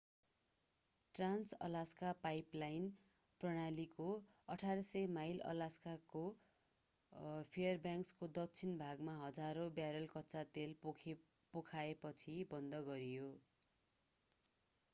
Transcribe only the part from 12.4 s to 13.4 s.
बन्द गरिए